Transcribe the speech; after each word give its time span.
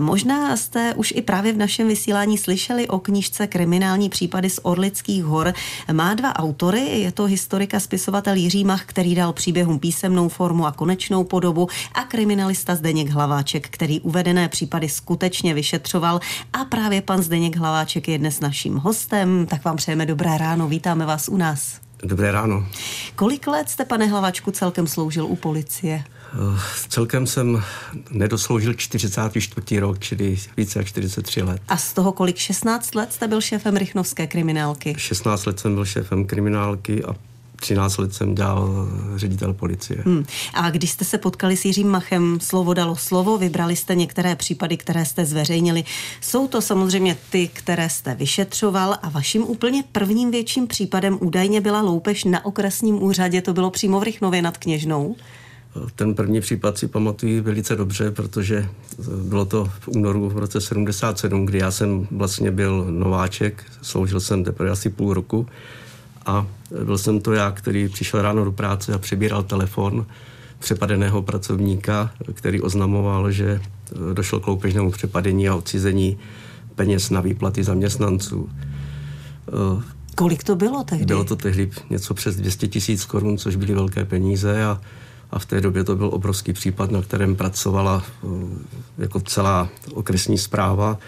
Možná 0.00 0.56
jste 0.56 0.94
už 0.94 1.12
i 1.16 1.22
právě 1.22 1.52
v 1.52 1.56
našem 1.56 1.88
vysílání 1.88 2.38
slyšeli 2.38 2.88
o 2.88 2.98
knížce 2.98 3.46
Kriminální 3.46 4.08
případy 4.08 4.50
z 4.50 4.60
Orlických 4.62 5.24
hor. 5.24 5.54
Má 5.92 6.14
dva 6.14 6.36
autory, 6.36 6.80
je 6.80 7.12
to 7.12 7.24
historika 7.24 7.80
spisovatel 7.80 8.34
Jiří 8.34 8.64
Mach, 8.64 8.84
který 8.84 9.14
dal 9.14 9.32
příběhům 9.32 9.78
písemnou 9.78 10.28
formu 10.28 10.66
a 10.66 10.72
konečnou 10.72 11.24
podobu 11.24 11.68
a 11.94 12.04
kriminalista 12.04 12.74
Zdeněk 12.74 13.08
Hlaváček, 13.08 13.68
který 13.68 14.00
uvedené 14.00 14.48
případy 14.48 14.88
skutečně 14.88 15.54
vyšetřoval 15.54 16.20
a 16.52 16.64
právě 16.64 17.02
pan 17.02 17.22
Zdeněk 17.22 17.56
Hlaváček 17.56 18.08
je 18.08 18.18
dnes 18.18 18.40
naším 18.40 18.76
hostem, 18.76 19.46
tak 19.50 19.64
vám 19.64 19.76
přejeme 19.76 20.06
dobré 20.06 20.38
ráno, 20.38 20.68
vítáme 20.68 21.06
vás 21.06 21.28
u 21.28 21.36
nás. 21.36 21.80
Dobré 22.04 22.32
ráno. 22.32 22.66
Kolik 23.16 23.46
let 23.46 23.70
jste, 23.70 23.84
pane 23.84 24.06
Hlavačku, 24.06 24.50
celkem 24.50 24.86
sloužil 24.86 25.26
u 25.26 25.36
policie? 25.36 26.04
Eh, 26.32 26.60
celkem 26.88 27.26
jsem 27.26 27.62
nedosloužil 28.10 28.74
44. 28.74 29.80
rok, 29.80 29.98
čili 29.98 30.38
více 30.56 30.78
jak 30.78 30.88
43 30.88 31.42
let. 31.42 31.62
A 31.68 31.76
z 31.76 31.92
toho 31.92 32.12
kolik 32.12 32.36
16 32.36 32.94
let 32.94 33.12
jste 33.12 33.28
byl 33.28 33.40
šéfem 33.40 33.76
Rychnovské 33.76 34.26
kriminálky? 34.26 34.94
16 34.98 35.46
let 35.46 35.60
jsem 35.60 35.74
byl 35.74 35.84
šéfem 35.84 36.24
kriminálky 36.24 37.04
a 37.04 37.14
13 37.60 37.96
let 37.98 38.14
jsem 38.14 38.34
dělal 38.34 38.88
ředitel 39.16 39.52
policie. 39.52 40.02
Hmm. 40.06 40.24
A 40.54 40.70
když 40.70 40.90
jste 40.90 41.04
se 41.04 41.18
potkali 41.18 41.56
s 41.56 41.64
Jiřím 41.64 41.88
Machem, 41.88 42.40
slovo 42.40 42.74
dalo 42.74 42.96
slovo, 42.96 43.38
vybrali 43.38 43.76
jste 43.76 43.94
některé 43.94 44.36
případy, 44.36 44.76
které 44.76 45.04
jste 45.04 45.24
zveřejnili. 45.24 45.84
Jsou 46.20 46.48
to 46.48 46.60
samozřejmě 46.60 47.16
ty, 47.30 47.48
které 47.52 47.90
jste 47.90 48.14
vyšetřoval 48.14 48.96
a 49.02 49.08
vaším 49.08 49.42
úplně 49.42 49.84
prvním 49.92 50.30
větším 50.30 50.66
případem 50.66 51.18
údajně 51.20 51.60
byla 51.60 51.80
loupež 51.80 52.24
na 52.24 52.44
okresním 52.44 53.02
úřadě, 53.02 53.42
to 53.42 53.52
bylo 53.52 53.70
přímo 53.70 54.00
v 54.00 54.02
Rychnově 54.02 54.42
nad 54.42 54.58
Kněžnou. 54.58 55.16
Ten 55.96 56.14
první 56.14 56.40
případ 56.40 56.78
si 56.78 56.88
pamatuju 56.88 57.42
velice 57.42 57.76
dobře, 57.76 58.10
protože 58.10 58.68
bylo 59.28 59.44
to 59.44 59.70
v 59.80 59.88
únoru 59.88 60.28
v 60.28 60.38
roce 60.38 60.60
77, 60.60 61.46
kdy 61.46 61.58
já 61.58 61.70
jsem 61.70 62.08
vlastně 62.10 62.50
byl 62.50 62.86
nováček, 62.90 63.64
sloužil 63.82 64.20
jsem 64.20 64.44
teprve 64.44 64.70
asi 64.70 64.90
půl 64.90 65.14
roku 65.14 65.46
a 66.26 66.46
byl 66.84 66.98
jsem 66.98 67.20
to 67.20 67.32
já, 67.32 67.50
který 67.50 67.88
přišel 67.88 68.22
ráno 68.22 68.44
do 68.44 68.52
práce 68.52 68.94
a 68.94 68.98
přebíral 68.98 69.42
telefon 69.42 70.06
přepadeného 70.58 71.22
pracovníka, 71.22 72.10
který 72.34 72.60
oznamoval, 72.60 73.30
že 73.30 73.60
došlo 74.12 74.40
k 74.40 74.46
loupežnému 74.46 74.90
přepadení 74.90 75.48
a 75.48 75.54
odcizení 75.54 76.18
peněz 76.74 77.10
na 77.10 77.20
výplaty 77.20 77.64
zaměstnanců. 77.64 78.50
Kolik 80.14 80.44
to 80.44 80.56
bylo 80.56 80.84
tehdy? 80.84 81.04
Bylo 81.04 81.24
to 81.24 81.36
tehdy 81.36 81.70
něco 81.90 82.14
přes 82.14 82.36
200 82.36 82.68
tisíc 82.68 83.04
korun, 83.04 83.38
což 83.38 83.56
byly 83.56 83.74
velké 83.74 84.04
peníze 84.04 84.64
a, 84.64 84.80
a 85.32 85.38
v 85.38 85.46
té 85.46 85.60
době 85.60 85.84
to 85.84 85.96
byl 85.96 86.10
obrovský 86.12 86.52
případ, 86.52 86.90
na 86.90 87.02
kterém 87.02 87.36
pracovala 87.36 88.02
eh, 88.04 88.26
jako 88.98 89.20
celá 89.20 89.68
okresní 89.94 90.38
zpráva. 90.38 90.98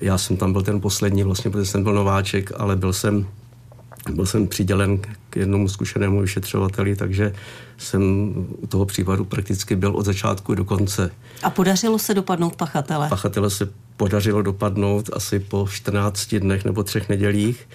Já 0.00 0.18
jsem 0.18 0.36
tam 0.36 0.52
byl 0.52 0.62
ten 0.62 0.80
poslední, 0.80 1.22
vlastně, 1.22 1.50
protože 1.50 1.66
jsem 1.66 1.82
byl 1.82 1.94
nováček, 1.94 2.52
ale 2.56 2.76
byl 2.76 2.92
jsem 2.92 3.26
byl 4.10 4.26
jsem 4.26 4.46
přidělen 4.46 4.98
k 5.30 5.36
jednomu 5.36 5.68
zkušenému 5.68 6.20
vyšetřovateli, 6.20 6.96
takže 6.96 7.34
jsem 7.78 8.32
u 8.58 8.66
toho 8.66 8.86
případu 8.86 9.24
prakticky 9.24 9.76
byl 9.76 9.96
od 9.96 10.04
začátku 10.04 10.54
do 10.54 10.64
konce. 10.64 11.10
A 11.42 11.50
podařilo 11.50 11.98
se 11.98 12.14
dopadnout 12.14 12.56
pachatele? 12.56 13.08
Pachatele 13.08 13.50
se 13.50 13.68
podařilo 13.96 14.42
dopadnout 14.42 15.10
asi 15.12 15.40
po 15.40 15.68
14 15.70 16.34
dnech 16.34 16.64
nebo 16.64 16.82
třech 16.82 17.08
nedělích. 17.08 17.68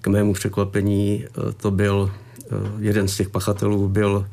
K 0.00 0.06
mému 0.06 0.32
překvapení 0.32 1.24
eh, 1.24 1.52
to 1.52 1.70
byl 1.70 2.10
eh, 2.10 2.46
jeden 2.78 3.08
z 3.08 3.16
těch 3.16 3.28
pachatelů 3.28 3.88
byl 3.88 4.26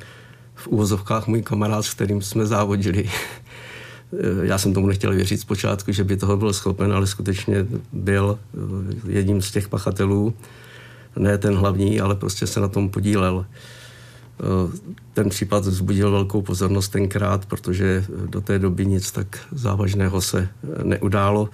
v 0.62 0.68
úvozovkách 0.68 1.28
můj 1.28 1.42
kamarád, 1.42 1.86
s 1.86 1.94
kterým 1.94 2.22
jsme 2.22 2.46
závodili. 2.46 3.10
Eh, 3.10 4.20
já 4.48 4.58
jsem 4.58 4.74
tomu 4.74 4.88
nechtěl 4.88 5.14
věřit 5.14 5.38
zpočátku, 5.38 5.92
že 5.92 6.04
by 6.04 6.18
toho 6.18 6.38
byl 6.38 6.54
schopen, 6.54 6.94
ale 6.94 7.08
skutečně 7.08 7.66
byl 7.94 8.40
jedním 9.08 9.42
z 9.42 9.52
těch 9.52 9.70
pachatelů 9.70 10.34
ne 11.20 11.38
ten 11.38 11.56
hlavní, 11.56 12.02
ale 12.02 12.16
prostě 12.16 12.48
se 12.48 12.60
na 12.60 12.68
tom 12.68 12.90
podílel. 12.90 13.46
Eh, 13.46 14.78
ten 15.14 15.30
případ 15.30 15.66
vzbudil 15.66 16.12
velkou 16.12 16.42
pozornost 16.42 16.90
tenkrát, 16.90 17.46
protože 17.46 18.06
do 18.26 18.42
té 18.42 18.60
doby 18.60 18.86
nic 18.86 19.12
tak 19.12 19.40
závažného 19.52 20.22
se 20.22 20.50
neudálo. 20.84 21.50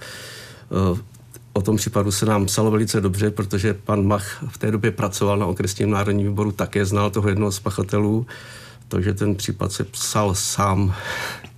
Eh, 0.70 1.00
o 1.52 1.62
tom 1.62 1.76
případu 1.76 2.10
se 2.12 2.26
nám 2.26 2.46
psalo 2.46 2.70
velice 2.70 3.00
dobře, 3.00 3.30
protože 3.30 3.74
pan 3.74 4.06
Mach 4.06 4.44
v 4.48 4.58
té 4.58 4.70
době 4.70 4.90
pracoval 4.90 5.38
na 5.38 5.46
okresním 5.46 5.90
národním 5.90 6.28
výboru, 6.28 6.52
také 6.52 6.84
znal 6.84 7.10
toho 7.10 7.28
jednoho 7.28 7.52
z 7.52 7.60
pachatelů 7.60 8.26
takže 8.88 9.14
ten 9.14 9.34
případ 9.34 9.72
se 9.72 9.84
psal 9.84 10.34
sám 10.34 10.94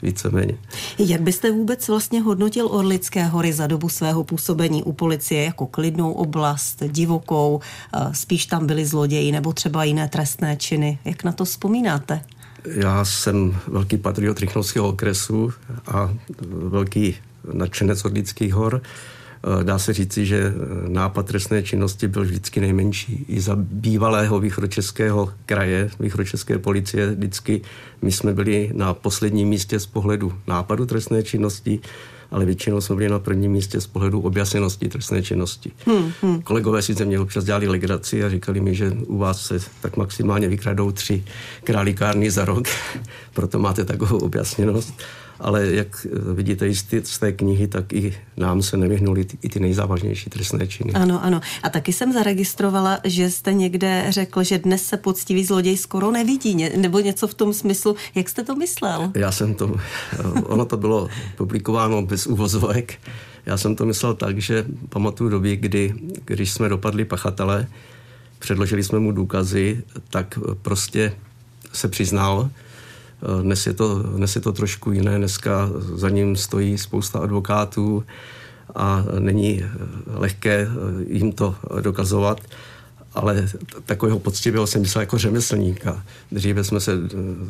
víceméně. 0.03 0.59
Jak 0.99 1.21
byste 1.21 1.51
vůbec 1.51 1.89
vlastně 1.89 2.21
hodnotil 2.21 2.67
Orlické 2.67 3.25
hory 3.25 3.53
za 3.53 3.67
dobu 3.67 3.89
svého 3.89 4.25
působení 4.25 4.83
u 4.83 4.93
policie 4.93 5.45
jako 5.45 5.67
klidnou 5.67 6.13
oblast, 6.13 6.83
divokou, 6.87 7.61
spíš 8.13 8.47
tam 8.47 8.67
byli 8.67 8.87
zloději 8.87 9.33
nebo 9.33 9.53
třeba 9.53 9.85
jiné 9.85 10.09
trestné 10.09 10.57
činy? 10.57 10.99
Jak 11.05 11.25
na 11.25 11.33
to 11.33 11.45
vzpomínáte? 11.45 12.23
Já 12.65 13.05
jsem 13.05 13.59
velký 13.67 13.97
patriot 13.97 14.39
Rychnovského 14.39 14.89
okresu 14.89 15.53
a 15.87 16.15
velký 16.51 17.17
nadšenec 17.53 18.05
Orlických 18.05 18.55
hor. 18.55 18.83
Eh, 19.45 19.65
dá 19.65 19.79
se 19.79 19.93
říci, 19.93 20.27
že 20.27 20.39
eh, 20.39 20.89
nápad 20.89 21.27
trestné 21.27 21.63
činnosti 21.63 22.09
byl 22.09 22.23
vždycky 22.23 22.61
nejmenší. 22.61 23.25
I 23.29 23.41
za 23.41 23.57
bývalého 23.57 24.41
východočeského 24.41 25.33
kraje, 25.47 25.91
východočeské 26.01 26.59
policie, 26.59 27.11
vždycky 27.11 27.61
my 28.03 28.13
jsme 28.13 28.35
byli 28.35 28.71
na 28.75 28.95
posledním 28.95 29.49
místě 29.49 29.81
z 29.81 29.87
pohledu 29.87 30.33
nápadu 30.47 30.87
trestné 30.87 31.23
činnosti, 31.23 31.81
ale 32.31 32.45
většinou 32.45 32.81
jsme 32.81 32.97
byli 32.97 33.09
na 33.09 33.19
prvním 33.19 33.53
místě 33.53 33.81
z 33.81 33.87
pohledu 33.87 34.21
objasněnosti 34.21 34.89
trestné 34.89 35.23
činnosti. 35.23 35.73
Hmm, 35.87 36.13
hmm. 36.23 36.43
Kolegové 36.43 36.83
si 36.83 36.95
ze 36.95 37.05
mě 37.05 37.21
občas 37.21 37.45
dělali 37.45 37.69
legraci 37.69 38.25
a 38.25 38.29
říkali 38.31 38.61
mi, 38.61 38.75
že 38.75 38.91
u 38.91 39.19
vás 39.19 39.47
se 39.47 39.59
tak 39.81 39.97
maximálně 39.97 40.49
vykradou 40.49 40.91
tři 40.91 41.25
králíkárny 41.65 42.31
za 42.31 42.45
rok, 42.45 42.69
proto 43.35 43.59
máte 43.59 43.85
takovou 43.85 44.19
objasněnost 44.19 44.95
ale 45.41 45.67
jak 45.67 46.07
vidíte 46.35 46.69
i 46.69 46.75
z 47.05 47.19
té 47.19 47.33
knihy, 47.33 47.69
tak 47.69 47.93
i 47.93 48.19
nám 48.37 48.63
se 48.63 48.77
nevyhnuly 48.77 49.27
i 49.43 49.49
ty 49.49 49.61
nejzávažnější 49.61 50.31
trestné 50.31 50.67
činy. 50.67 50.93
Ano, 50.93 51.25
ano. 51.25 51.41
A 51.63 51.71
taky 51.71 51.93
jsem 51.93 52.13
zaregistrovala, 52.13 52.99
že 53.05 53.31
jste 53.31 53.53
někde 53.53 54.07
řekl, 54.09 54.43
že 54.43 54.59
dnes 54.59 54.85
se 54.85 54.97
poctivý 54.97 55.45
zloděj 55.45 55.77
skoro 55.77 56.11
nevidí, 56.11 56.69
nebo 56.77 56.99
něco 57.01 57.29
v 57.29 57.35
tom 57.35 57.55
smyslu. 57.55 57.97
Jak 58.15 58.29
jste 58.29 58.45
to 58.45 58.57
myslel? 58.57 59.13
Já 59.15 59.33
jsem 59.33 59.55
to, 59.55 59.75
ono 60.43 60.65
to 60.65 60.77
bylo 60.77 61.09
publikováno 61.37 62.03
bez 62.03 62.27
uvozovek. 62.27 62.99
Já 63.47 63.57
jsem 63.57 63.77
to 63.77 63.87
myslel 63.87 64.15
tak, 64.15 64.39
že 64.39 64.65
pamatuju 64.89 65.31
doby, 65.31 65.57
kdy, 65.57 65.95
když 66.25 66.53
jsme 66.53 66.69
dopadli 66.69 67.05
pachatele, 67.05 67.67
předložili 68.39 68.85
jsme 68.85 68.99
mu 68.99 69.13
důkazy, 69.13 69.83
tak 70.11 70.39
prostě 70.63 71.13
se 71.73 71.89
přiznal, 71.89 72.51
dnes 73.43 73.67
je, 73.67 73.73
to, 73.73 74.03
dnes 74.03 74.35
je 74.37 74.41
to 74.41 74.53
trošku 74.53 74.93
jiné, 74.93 75.19
dneska 75.19 75.71
za 75.95 76.09
ním 76.09 76.37
stojí 76.37 76.79
spousta 76.79 77.19
advokátů 77.19 78.05
a 78.75 79.05
není 79.19 79.63
eh, 79.63 79.69
lehké 80.07 80.61
eh, 80.61 80.69
jim 81.09 81.33
to 81.33 81.55
dokazovat, 81.81 82.41
ale 83.15 83.49
takového 83.87 84.19
poctivého 84.19 84.67
jsem 84.67 84.81
myslel 84.81 85.03
jako 85.03 85.19
řemeslníka. 85.19 86.03
Dříve 86.33 86.65
jsme 86.65 86.81
se 86.81 86.93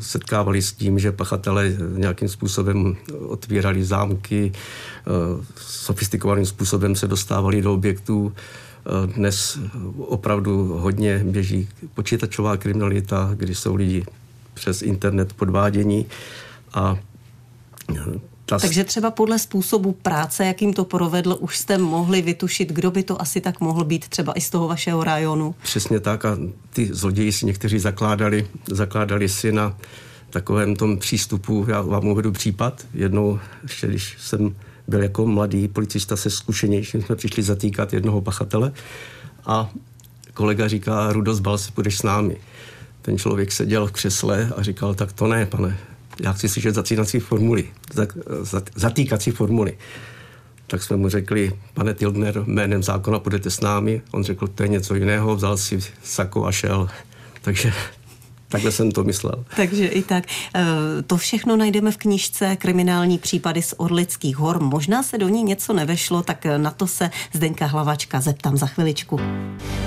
setkávali 0.01 0.63
s 0.63 0.73
tím, 0.73 0.99
že 0.99 1.13
pachatele 1.13 1.73
nějakým 1.97 2.29
způsobem 2.29 2.97
otvírali 3.27 3.85
zámky, 3.85 4.53
sofistikovaným 5.57 6.47
způsobem 6.47 6.97
se 6.97 7.09
dostávali 7.09 7.63
do 7.63 7.75
objektů. 7.75 8.33
Dnes 9.15 9.59
opravdu 9.99 10.79
hodně 10.79 11.23
běží 11.25 11.69
počítačová 11.95 12.57
kriminalita, 12.57 13.31
kdy 13.35 13.55
jsou 13.55 13.75
lidi 13.75 14.05
přes 14.61 14.83
internet 14.83 15.33
podvádění 15.33 16.07
a 16.75 16.99
ta... 18.47 18.59
Takže 18.59 18.85
třeba 18.85 19.11
podle 19.11 19.39
způsobu 19.39 19.93
práce, 19.93 20.45
jakým 20.45 20.73
to 20.73 20.85
provedl, 20.85 21.37
už 21.41 21.59
jste 21.59 21.79
mohli 21.79 22.23
vytušit, 22.23 22.73
kdo 22.73 22.91
by 22.91 23.03
to 23.03 23.23
asi 23.23 23.41
tak 23.41 23.61
mohl 23.61 23.85
být 23.85 24.09
třeba 24.09 24.33
i 24.33 24.41
z 24.41 24.51
toho 24.51 24.69
vašeho 24.69 25.05
rajonu. 25.05 25.55
Přesně 25.63 26.01
tak 26.01 26.25
a 26.25 26.39
ty 26.71 26.91
zloději 26.93 27.33
si 27.33 27.47
někteří 27.47 27.79
zakládali, 27.79 28.49
zakládali 28.71 29.29
si 29.29 29.53
na 29.53 29.77
takovém 30.31 30.77
tom 30.77 30.99
přístupu. 30.99 31.67
Já 31.69 31.81
vám 31.81 32.07
uvedu 32.07 32.33
případ. 32.33 32.87
Jednou, 32.95 33.41
ještě 33.63 33.87
když 33.87 34.17
jsem 34.19 34.57
byl 34.89 35.03
jako 35.03 35.27
mladý 35.27 35.69
policista 35.69 36.17
se 36.17 36.31
zkušenějším, 36.31 37.03
jsme 37.03 37.17
přišli 37.17 37.43
zatýkat 37.43 37.93
jednoho 37.93 38.21
pachatele 38.21 38.73
a 39.47 39.71
kolega 40.35 40.69
říká, 40.69 41.13
Rudo, 41.13 41.35
zbal 41.35 41.59
si, 41.59 41.73
půjdeš 41.73 41.99
s 41.99 42.03
námi 42.03 42.37
ten 43.03 43.19
člověk 43.19 43.53
seděl 43.53 43.87
v 43.87 43.93
křesle 43.93 44.53
a 44.57 44.63
říkal, 44.63 44.95
tak 44.95 45.13
to 45.13 45.27
ne, 45.27 45.47
pane, 45.47 45.79
já 46.21 46.33
chci 46.33 46.49
slyšet 46.49 46.75
zacínací 46.75 47.21
formuly, 47.21 47.69
zatýkací 48.75 49.31
formuly. 49.31 49.79
Tak 50.67 50.83
jsme 50.83 50.97
mu 50.97 51.09
řekli, 51.09 51.53
pane 51.75 51.95
Tilgner, 51.95 52.43
jménem 52.47 52.83
zákona 52.83 53.19
půjdete 53.19 53.51
s 53.51 53.61
námi. 53.61 54.03
On 54.11 54.25
řekl, 54.25 54.47
to 54.47 54.63
je 54.63 54.69
něco 54.69 54.95
jiného, 54.95 55.37
vzal 55.37 55.57
si 55.57 55.79
sako 56.03 56.47
a 56.47 56.53
šel. 56.53 56.89
Takže 57.43 57.73
Takhle 58.51 58.73
jsem 58.73 58.93
to 58.93 59.05
myslel. 59.05 59.45
Takže 59.57 59.87
i 59.87 60.03
tak. 60.03 60.25
Eh, 60.55 60.63
to 61.07 61.17
všechno 61.17 61.57
najdeme 61.57 61.93
v 61.93 61.97
knižce 61.97 62.57
Kriminální 62.57 63.19
případy 63.19 63.63
z 63.63 63.75
Orlických 63.77 64.37
hor. 64.37 64.63
Možná 64.63 65.03
se 65.03 65.19
do 65.19 65.29
ní 65.29 65.43
něco 65.43 65.73
nevešlo, 65.73 66.23
tak 66.23 66.47
na 66.57 66.71
to 66.71 66.87
se 66.87 67.11
Zdenka 67.33 67.67
Hlavačka 67.67 68.21
zeptám 68.21 68.57
za 68.57 68.67
chviličku. 68.67 69.21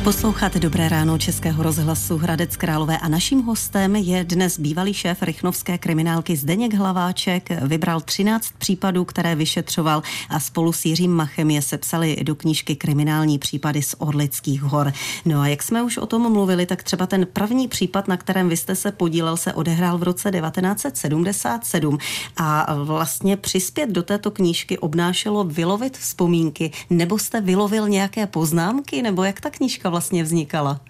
Posloucháte 0.04 0.60
Dobré 0.60 0.89
ráno 0.89 1.18
Českého 1.18 1.63
rozhlasu 1.63 2.18
Hradec 2.18 2.57
Králové 2.57 2.98
a 2.98 3.07
naším 3.07 3.42
hostem 3.42 3.95
je 3.95 4.24
dnes 4.24 4.60
bývalý 4.60 4.94
šéf 4.94 5.21
Rychnovské 5.21 5.77
kriminálky 5.77 6.36
Zdeněk 6.36 6.74
Hlaváček. 6.74 7.50
Vybral 7.62 8.01
13 8.01 8.54
případů, 8.57 9.06
které 9.06 9.36
vyšetřoval 9.36 10.04
a 10.30 10.39
spolu 10.39 10.74
s 10.74 10.86
Jiřím 10.86 11.12
Machem 11.12 11.50
je 11.50 11.62
sepsali 11.62 12.18
do 12.24 12.36
knížky 12.36 12.75
Kriminální 12.75 13.39
případy 13.39 13.81
z 13.81 13.95
Orlických 13.98 14.62
hor. 14.62 14.94
No 15.25 15.39
a 15.42 15.48
jak 15.48 15.63
jsme 15.63 15.83
už 15.83 15.98
o 15.98 16.06
tom 16.06 16.31
mluvili, 16.31 16.65
tak 16.65 16.83
třeba 16.83 17.07
ten 17.07 17.27
první 17.33 17.68
případ, 17.68 18.07
na 18.07 18.18
kterém 18.18 18.50
vy 18.53 18.57
jste 18.57 18.75
se 18.75 18.91
podílel, 18.91 19.38
se 19.38 19.53
odehrál 19.53 19.97
v 19.97 20.03
roce 20.03 20.31
1977 20.31 21.97
a 22.38 22.75
vlastně 22.75 23.38
přispět 23.38 23.89
do 23.89 24.03
této 24.03 24.31
knížky 24.31 24.77
obnášelo 24.77 25.44
vylovit 25.44 25.97
vzpomínky, 25.97 26.71
nebo 26.89 27.19
jste 27.19 27.41
vylovil 27.41 27.89
nějaké 27.89 28.27
poznámky, 28.27 29.01
nebo 29.01 29.23
jak 29.23 29.41
ta 29.41 29.50
knížka 29.50 29.89
vlastně 29.89 30.23
vznikala? 30.23 30.81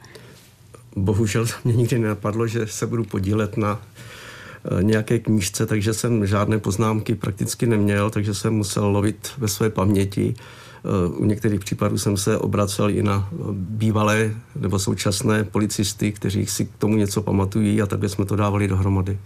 Bohužel 0.96 1.46
mě 1.64 1.74
nikdy 1.76 2.00
nenapadlo, 2.00 2.48
že 2.48 2.68
se 2.68 2.88
budu 2.88 3.04
podílet 3.04 3.58
na 3.58 3.80
eh, 3.80 4.84
nějaké 4.84 5.20
knížce, 5.20 5.66
takže 5.66 5.94
jsem 5.94 6.28
žádné 6.28 6.60
poznámky 6.60 7.16
prakticky 7.16 7.66
neměl, 7.66 8.10
takže 8.10 8.34
jsem 8.34 8.54
musel 8.54 8.88
lovit 8.88 9.32
ve 9.38 9.48
své 9.48 9.70
paměti. 9.70 10.36
Eh, 10.86 11.08
u 11.08 11.26
některých 11.26 11.60
případů 11.60 11.98
jsem 11.98 12.18
se 12.18 12.38
obracel 12.38 12.90
i 12.90 13.04
na 13.04 13.30
eh, 13.32 13.36
bývalé 13.52 14.34
nebo 14.56 14.80
současné 14.80 15.44
policisty, 15.44 16.12
kteří 16.12 16.46
si 16.46 16.66
k 16.66 16.78
tomu 16.78 16.96
něco 16.96 17.22
pamatují 17.22 17.82
a 17.82 17.86
takhle 17.86 18.10
jsme 18.10 18.26
to 18.26 18.36
dávali 18.36 18.68
dohromady. 18.68 19.18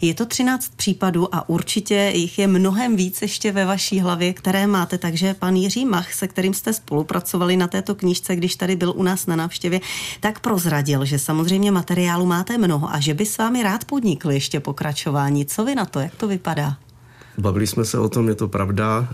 Je 0.00 0.14
to 0.14 0.26
13 0.26 0.72
případů 0.76 1.34
a 1.34 1.48
určitě 1.48 2.12
jich 2.14 2.38
je 2.38 2.46
mnohem 2.46 2.96
víc 2.96 3.22
ještě 3.22 3.52
ve 3.52 3.64
vaší 3.64 4.00
hlavě, 4.00 4.32
které 4.32 4.66
máte. 4.66 4.98
Takže 4.98 5.34
pan 5.34 5.56
Jiří 5.56 5.84
Mach, 5.84 6.14
se 6.14 6.28
kterým 6.28 6.54
jste 6.54 6.72
spolupracovali 6.72 7.56
na 7.56 7.68
této 7.68 7.94
knížce, 7.94 8.36
když 8.36 8.56
tady 8.56 8.76
byl 8.76 8.92
u 8.96 9.02
nás 9.02 9.26
na 9.26 9.36
návštěvě, 9.36 9.80
tak 10.20 10.40
prozradil, 10.40 11.04
že 11.04 11.18
samozřejmě 11.18 11.70
materiálu 11.70 12.26
máte 12.26 12.58
mnoho 12.58 12.94
a 12.94 13.00
že 13.00 13.14
by 13.14 13.26
s 13.26 13.38
vámi 13.38 13.62
rád 13.62 13.84
podnikl 13.84 14.30
ještě 14.30 14.60
pokračování. 14.60 15.46
Co 15.46 15.64
vy 15.64 15.74
na 15.74 15.84
to? 15.84 16.00
Jak 16.00 16.14
to 16.14 16.28
vypadá? 16.28 16.76
Bavili 17.38 17.66
jsme 17.66 17.84
se 17.84 17.98
o 17.98 18.08
tom, 18.08 18.28
je 18.28 18.34
to 18.34 18.48
pravda. 18.48 19.08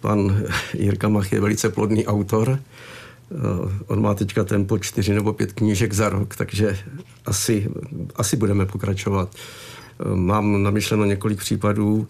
Pan 0.00 0.42
Jirka 0.74 1.08
Mach 1.08 1.32
je 1.32 1.40
velice 1.40 1.68
plodný 1.68 2.06
autor. 2.06 2.58
On 3.86 4.02
má 4.02 4.14
teďka 4.14 4.44
tempo 4.44 4.78
čtyři 4.78 5.14
nebo 5.14 5.32
pět 5.32 5.52
knížek 5.52 5.92
za 5.92 6.08
rok, 6.08 6.36
takže 6.36 6.78
asi, 7.26 7.68
asi 8.16 8.36
budeme 8.36 8.66
pokračovat. 8.66 9.34
Mám 10.14 10.62
namyšleno 10.62 11.04
několik 11.04 11.38
případů, 11.38 12.08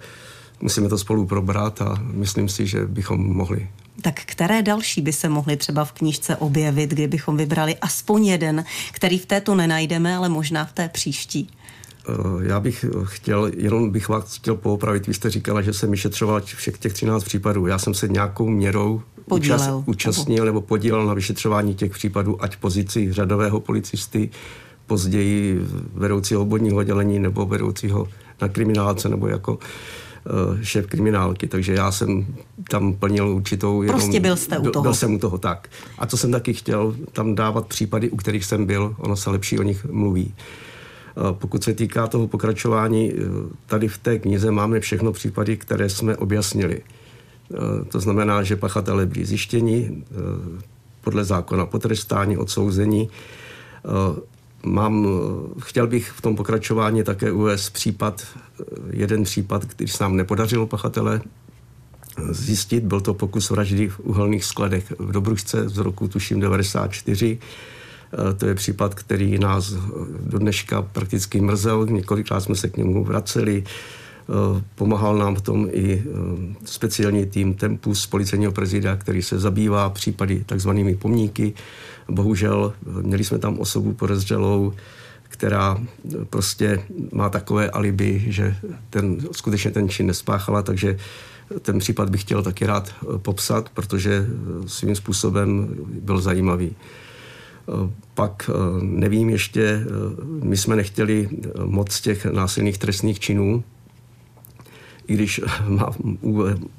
musíme 0.61 0.89
to 0.89 0.99
spolu 0.99 1.27
probrat 1.27 1.83
a 1.83 2.03
myslím 2.13 2.49
si, 2.49 2.67
že 2.67 2.87
bychom 2.87 3.37
mohli. 3.37 3.69
Tak 4.03 4.21
které 4.25 4.63
další 4.63 5.01
by 5.01 5.13
se 5.13 5.29
mohly 5.29 5.57
třeba 5.57 5.85
v 5.85 5.93
knížce 5.93 6.37
objevit, 6.37 6.91
kdybychom 6.91 7.37
vybrali 7.37 7.77
aspoň 7.77 8.27
jeden, 8.27 8.65
který 8.93 9.19
v 9.19 9.27
této 9.27 9.55
nenajdeme, 9.55 10.17
ale 10.17 10.29
možná 10.29 10.65
v 10.65 10.73
té 10.73 10.89
příští? 10.89 11.49
Eh, 12.09 12.13
já 12.41 12.61
bych 12.61 12.85
chtěl, 13.05 13.51
jenom 13.57 13.91
bych 13.91 14.09
vás 14.09 14.37
chtěl 14.37 14.55
poopravit. 14.55 15.07
Vy 15.07 15.15
jste 15.15 15.31
říkala, 15.31 15.63
že 15.63 15.73
jsem 15.73 15.91
vyšetřoval 15.91 16.41
všech 16.41 16.79
těch 16.79 16.93
13 16.93 17.25
případů. 17.25 17.67
Já 17.67 17.79
jsem 17.79 17.95
se 17.95 18.09
nějakou 18.09 18.49
měrou 18.49 19.03
účast, 19.27 19.71
účastnil 19.87 20.45
nebo 20.45 20.61
podílel 20.61 21.07
na 21.07 21.15
vyšetřování 21.15 21.75
těch 21.75 21.93
případů, 21.93 22.43
ať 22.43 22.57
pozici 22.57 23.13
řadového 23.13 23.61
policisty, 23.61 24.31
později 24.87 25.61
vedoucího 25.95 26.43
obvodního 26.43 26.77
oddělení 26.77 27.19
nebo 27.19 27.47
vedoucího 27.47 28.09
na 28.41 28.49
kriminálce 28.49 29.09
nebo 29.09 29.29
jako 29.29 29.53
uh, 29.53 30.61
šéf 30.63 30.87
kriminálky, 30.87 31.47
takže 31.47 31.75
já 31.75 31.93
jsem 31.93 32.27
tam 32.71 32.95
plnil 32.95 33.29
určitou... 33.29 33.83
Jenom, 33.83 34.01
prostě 34.01 34.21
byl 34.21 34.37
jste 34.37 34.59
u 34.59 34.71
toho. 34.71 34.83
Byl 34.83 34.95
jsem 34.95 35.15
u 35.15 35.19
toho, 35.19 35.39
tak. 35.39 35.69
A 35.99 36.07
co 36.07 36.17
jsem 36.17 36.33
taky 36.33 36.55
chtěl, 36.55 36.97
tam 37.13 37.35
dávat 37.35 37.67
případy, 37.67 38.11
u 38.11 38.17
kterých 38.17 38.45
jsem 38.45 38.67
byl, 38.67 38.95
ono 38.99 39.17
se 39.17 39.31
lepší 39.31 39.59
o 39.59 39.63
nich 39.63 39.85
mluví. 39.85 40.27
Uh, 40.27 40.70
pokud 41.33 41.65
se 41.65 41.75
týká 41.75 42.07
toho 42.07 42.29
pokračování, 42.29 43.13
uh, 43.13 43.19
tady 43.67 43.89
v 43.89 43.99
té 43.99 44.19
knize 44.19 44.51
máme 44.51 44.81
všechno 44.81 45.13
případy, 45.13 45.57
které 45.57 45.89
jsme 45.89 46.17
objasnili. 46.17 46.83
To 47.89 48.01
znamená, 48.01 48.43
že 48.43 48.57
pachatelé 48.57 49.07
byli 49.07 49.25
zjištěni 49.25 50.05
podle 51.01 51.25
zákona 51.25 51.67
potrestání, 51.67 52.37
odsouzení 52.37 53.11
Mám, 54.63 55.09
chtěl 55.61 55.87
bych 55.87 56.11
v 56.11 56.21
tom 56.21 56.37
pokračování 56.37 57.03
také 57.05 57.33
uvést 57.33 57.71
případ, 57.71 58.27
jeden 58.91 59.25
případ, 59.25 59.65
který 59.65 59.91
se 59.91 60.05
nám 60.05 60.17
nepodařilo 60.17 60.67
pachatele 60.67 61.21
zjistit. 62.31 62.85
Byl 62.85 63.01
to 63.01 63.15
pokus 63.15 63.51
vraždy 63.51 63.89
v 63.89 64.01
uhelných 64.01 64.45
skladech 64.45 64.93
v 64.99 65.13
Dobrušce 65.13 65.69
z 65.69 65.79
roku 65.79 66.09
tuším 66.09 66.41
94. 66.41 67.39
To 68.37 68.47
je 68.47 68.55
případ, 68.55 68.95
který 68.95 69.39
nás 69.39 69.73
do 70.23 70.39
dneška 70.39 70.83
prakticky 70.83 71.41
mrzel. 71.41 71.87
Několikrát 71.87 72.41
jsme 72.41 72.55
se 72.55 72.69
k 72.69 72.77
němu 72.77 73.05
vraceli. 73.05 73.65
Pomáhal 74.75 75.19
nám 75.19 75.35
v 75.35 75.41
tom 75.41 75.69
i 75.73 76.05
speciální 76.65 77.27
tým 77.27 77.55
Tempus 77.55 78.07
policejního 78.07 78.53
prezida, 78.53 78.97
který 78.97 79.23
se 79.23 79.39
zabývá 79.39 79.91
případy 79.91 80.45
takzvanými 80.47 80.97
pomníky. 80.97 81.53
Bohužel 82.09 82.73
měli 83.03 83.25
jsme 83.25 83.39
tam 83.39 83.59
osobu 83.59 83.93
podezřelou, 83.93 84.73
která 85.23 85.79
prostě 86.31 86.83
má 87.13 87.29
takové 87.29 87.71
alibi, 87.71 88.25
že 88.27 88.57
ten, 88.91 89.19
skutečně 89.33 89.71
ten 89.71 89.89
čin 89.89 90.07
nespáchala, 90.07 90.63
takže 90.63 90.99
ten 91.63 91.79
případ 91.79 92.11
bych 92.11 92.21
chtěl 92.21 92.43
taky 92.43 92.67
rád 92.67 92.95
popsat, 93.23 93.69
protože 93.69 94.27
svým 94.67 94.97
způsobem 94.97 95.69
byl 96.03 96.21
zajímavý. 96.21 96.77
Pak 98.15 98.51
nevím 98.83 99.31
ještě, 99.31 99.85
my 100.43 100.57
jsme 100.57 100.77
nechtěli 100.77 101.29
moc 101.65 102.01
těch 102.01 102.25
násilných 102.25 102.79
trestných 102.79 103.21
činů, 103.21 103.65
i 105.07 105.15
když 105.15 105.41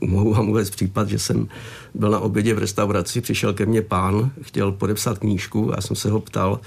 mohu 0.01 0.33
vám 0.33 0.49
uvést 0.49 0.69
případ, 0.69 1.09
že 1.09 1.19
jsem 1.19 1.47
byl 1.93 2.09
na 2.11 2.19
obědě 2.19 2.53
v 2.53 2.59
restauraci, 2.59 3.21
přišel 3.21 3.53
ke 3.53 3.65
mně 3.65 3.81
pán, 3.81 4.31
chtěl 4.41 4.71
podepsat 4.71 5.17
knížku, 5.17 5.71
já 5.75 5.81
jsem 5.81 5.95
se 5.95 6.09
ho 6.09 6.19
ptal, 6.19 6.59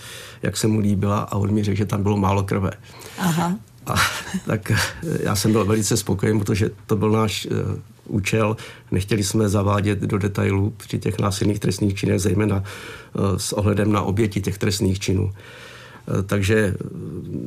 jak 0.42 0.56
se 0.56 0.66
mu 0.66 0.78
líbila 0.78 1.18
a 1.18 1.36
on 1.36 1.52
mi 1.52 1.64
řekl, 1.64 1.78
že 1.78 1.86
tam 1.86 2.02
bylo 2.02 2.16
málo 2.16 2.42
krve. 2.42 2.70
Aha. 3.18 3.58
A 3.86 3.94
tak 4.46 4.72
já 5.20 5.36
jsem 5.36 5.52
byl 5.52 5.64
velice 5.64 5.96
spokojen, 5.96 6.38
protože 6.38 6.70
to 6.86 6.96
byl 6.96 7.10
náš 7.10 7.46
uh, 7.46 7.78
účel. 8.06 8.56
Nechtěli 8.90 9.24
jsme 9.24 9.48
zavádět 9.48 9.98
do 9.98 10.18
detailů 10.18 10.74
při 10.76 10.98
těch 10.98 11.18
násilných 11.18 11.60
trestných 11.60 11.94
činech, 11.94 12.20
zejména 12.20 12.56
uh, 12.56 13.36
s 13.36 13.52
ohledem 13.52 13.92
na 13.92 14.02
oběti 14.02 14.40
těch 14.40 14.58
trestných 14.58 15.00
činů. 15.00 15.24
Uh, 15.24 16.22
takže 16.26 16.74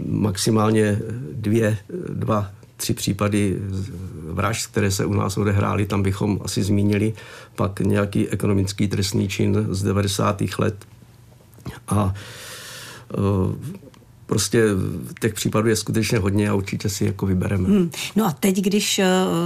maximálně 0.08 1.00
dvě, 1.32 1.78
dva 2.10 2.52
tři 2.78 2.94
případy 2.94 3.58
vražd, 4.30 4.72
které 4.72 4.92
se 4.92 5.06
u 5.06 5.14
nás 5.14 5.38
odehrály, 5.38 5.86
tam 5.86 6.04
bychom 6.04 6.40
asi 6.44 6.64
zmínili 6.64 7.14
pak 7.56 7.80
nějaký 7.80 8.30
ekonomický 8.30 8.88
trestný 8.88 9.28
čin 9.28 9.68
z 9.70 9.84
90. 9.84 10.42
let. 10.60 10.76
A 11.88 12.14
prostě 14.28 14.64
těch 15.22 15.34
případů 15.34 15.68
je 15.68 15.76
skutečně 15.76 16.18
hodně 16.18 16.50
a 16.50 16.54
určitě 16.54 16.90
si 16.90 17.06
jako 17.06 17.26
vybereme. 17.26 17.68
Hmm. 17.68 17.92
No 18.16 18.26
a 18.26 18.32
teď, 18.32 18.62
když 18.62 19.00
e, 19.00 19.06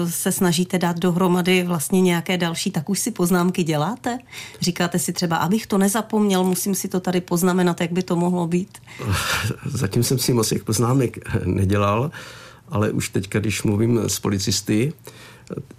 se 0.09 0.31
snažíte 0.31 0.77
dát 0.77 0.99
dohromady 0.99 1.63
vlastně 1.63 2.01
nějaké 2.01 2.37
další, 2.37 2.71
tak 2.71 2.89
už 2.89 2.99
si 2.99 3.11
poznámky 3.11 3.63
děláte? 3.63 4.19
Říkáte 4.61 4.99
si 4.99 5.13
třeba, 5.13 5.37
abych 5.37 5.67
to 5.67 5.77
nezapomněl, 5.77 6.43
musím 6.43 6.75
si 6.75 6.87
to 6.87 6.99
tady 6.99 7.21
poznamenat, 7.21 7.81
jak 7.81 7.91
by 7.91 8.03
to 8.03 8.15
mohlo 8.15 8.47
být? 8.47 8.77
Zatím 9.65 10.03
jsem 10.03 10.19
si 10.19 10.33
moc 10.33 10.49
těch 10.49 10.63
poznámek 10.63 11.17
nedělal 11.45 12.11
ale 12.71 12.91
už 12.91 13.09
teď, 13.09 13.29
když 13.29 13.63
mluvím 13.63 13.99
s 14.07 14.19
policisty, 14.19 14.93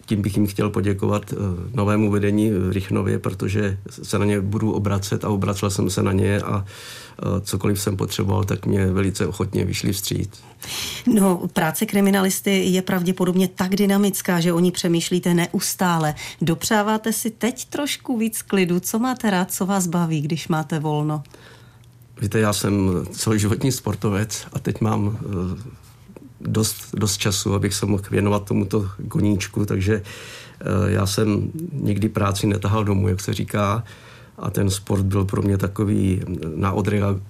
tím 0.07 0.23
bych 0.23 0.37
jim 0.37 0.47
chtěl 0.47 0.71
poděkovat 0.71 1.33
eh, 1.33 1.37
novému 1.75 2.11
vedení 2.11 2.51
v 2.51 2.73
Rychnově, 2.73 3.19
protože 3.19 3.79
se 4.03 4.19
na 4.19 4.25
ně 4.25 4.41
budu 4.41 4.73
obracet 4.73 5.25
a 5.25 5.29
obracel 5.29 5.71
jsem 5.71 5.91
se 5.91 6.03
na 6.03 6.13
ně 6.13 6.41
a 6.41 6.65
eh, 6.65 7.41
cokoliv 7.41 7.81
jsem 7.81 7.97
potřeboval, 7.97 8.45
tak 8.45 8.67
mě 8.67 8.87
velice 8.87 9.27
ochotně 9.27 9.65
vyšli 9.65 9.93
vstříc. 9.93 10.43
No, 11.07 11.49
práce 11.53 11.87
kriminalisty 11.87 12.65
je 12.65 12.83
pravděpodobně 12.83 13.49
tak 13.49 13.77
dynamická, 13.77 14.41
že 14.41 14.53
o 14.53 14.61
ní 14.61 14.71
přemýšlíte 14.71 15.35
neustále. 15.35 16.15
Dopřáváte 16.41 17.13
si 17.13 17.31
teď 17.31 17.65
trošku 17.65 18.19
víc 18.19 18.43
klidu? 18.43 18.81
Co 18.81 18.99
máte 18.99 19.31
rád, 19.31 19.53
co 19.53 19.67
vás 19.67 19.87
baví, 19.87 20.21
když 20.21 20.49
máte 20.49 20.79
volno? 20.79 21.23
Víte, 22.21 22.39
já 22.39 22.53
jsem 22.53 22.91
celoživotní 23.11 23.73
sportovec 23.73 24.47
a 24.53 24.59
teď 24.59 24.81
mám 24.81 25.19
eh, 25.21 25.82
dost, 26.47 26.95
dost 26.95 27.17
času, 27.17 27.55
abych 27.55 27.75
se 27.75 27.87
mohl 27.87 28.03
věnovat 28.11 28.45
tomuto 28.45 28.89
koníčku, 29.09 29.67
takže 29.67 30.03
eh, 30.61 30.65
já 30.93 31.07
jsem 31.07 31.51
nikdy 31.73 32.09
práci 32.09 32.47
netahal 32.47 32.85
domů, 32.85 33.09
jak 33.09 33.21
se 33.21 33.35
říká, 33.35 33.85
a 34.39 34.51
ten 34.51 34.71
sport 34.71 35.03
byl 35.03 35.25
pro 35.25 35.43
mě 35.43 35.59
takový 35.59 36.23
na 36.57 36.75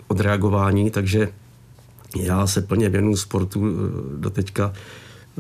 odreagování, 0.09 0.91
takže 0.91 1.29
Já 2.17 2.47
se 2.47 2.63
plně 2.63 2.89
věnuju 2.89 3.17
sportu 3.17 3.77
do 4.17 4.31
teďka, 4.31 4.73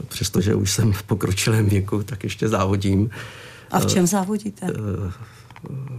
přestože 0.08 0.54
už 0.54 0.70
jsem 0.70 0.92
v 0.92 1.02
pokročilém 1.02 1.66
věku, 1.66 2.02
tak 2.02 2.24
ještě 2.24 2.48
závodím. 2.48 3.10
A 3.70 3.80
v 3.80 3.86
čem 3.86 4.06
závodíte? 4.06 4.66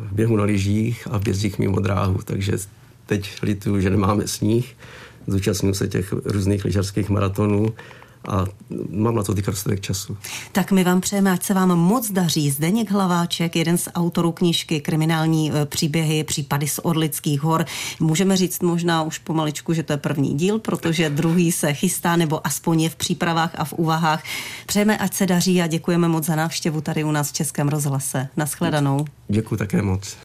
V 0.10 0.12
běhu 0.12 0.38
na 0.38 0.44
lyžích 0.44 1.08
a 1.12 1.18
v 1.18 1.24
bězdích 1.24 1.60
mimo 1.60 1.80
dráhu, 1.80 2.20
takže 2.24 2.58
teď 3.06 3.30
lituju, 3.44 3.80
že 3.80 3.89
nemáme 3.89 4.27
sníh. 4.27 4.75
Zúčastňuji 5.27 5.74
se 5.74 5.88
těch 5.88 6.13
různých 6.25 6.65
lyžařských 6.65 7.10
maratonů 7.10 7.74
a 8.27 8.46
mám 8.89 9.15
na 9.15 9.24
to 9.24 9.34
teď 9.34 9.46
dostatek 9.46 9.82
času. 9.82 10.18
Tak 10.51 10.72
my 10.72 10.84
vám 10.84 11.01
přejeme, 11.01 11.32
ať 11.32 11.44
se 11.44 11.53
vám 11.53 11.70
moc 11.70 12.12
daří. 12.12 12.51
Zdeněk 12.51 12.92
Hlaváček, 12.92 13.56
jeden 13.56 13.77
z 13.77 13.89
autorů 13.96 14.32
knížky 14.32 14.82
Kriminální 14.82 15.51
e, 15.51 15.65
příběhy, 15.65 16.24
případy 16.24 16.68
z 16.68 16.80
Orlických 16.84 17.42
hor. 17.42 17.65
Můžeme 18.00 18.38
říct 18.38 18.62
možná 18.62 19.03
už 19.03 19.18
pomaličku, 19.18 19.74
že 19.74 19.84
to 19.84 19.94
je 19.94 19.98
první 19.98 20.34
díl, 20.34 20.60
protože 20.60 21.10
druhý 21.10 21.51
se 21.51 21.74
chystá, 21.74 22.15
nebo 22.15 22.48
aspoň 22.48 22.82
je 22.82 22.89
v 22.89 22.96
přípravách 22.96 23.51
a 23.56 23.65
v 23.65 23.74
úvahách. 23.74 24.24
Přejeme, 24.65 24.98
ať 24.98 25.13
se 25.13 25.25
daří 25.25 25.62
a 25.62 25.68
děkujeme 25.68 26.08
moc 26.08 26.25
za 26.25 26.36
návštěvu 26.36 26.82
tady 26.82 27.03
u 27.03 27.12
nás 27.12 27.30
v 27.30 27.34
Českém 27.34 27.70
rozhlase. 27.70 28.27
Naschledanou. 28.38 29.06
Děkuji 29.27 29.56
také 29.56 29.82
moc. 29.82 30.18